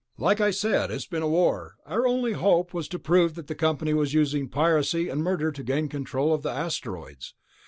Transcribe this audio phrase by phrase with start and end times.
[0.17, 1.75] "Like I said, it's been a war.
[1.85, 5.63] Our only hope was to prove that the company was using piracy and murder to
[5.63, 7.35] gain control of the asteroids.